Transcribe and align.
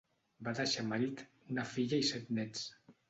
Va 0.47 0.53
deixar 0.59 0.85
marit, 0.93 1.21
una 1.55 1.67
filla 1.75 2.01
i 2.05 2.09
set 2.13 2.33
néts. 2.39 2.65